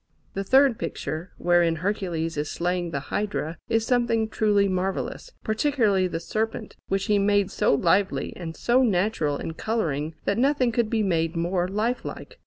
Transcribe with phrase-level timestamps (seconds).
[0.33, 6.19] The third picture, wherein Hercules is slaying the Hydra, is something truly marvellous, particularly the
[6.19, 11.03] serpent, which he made so lively and so natural in colouring that nothing could be
[11.03, 12.39] made more life like.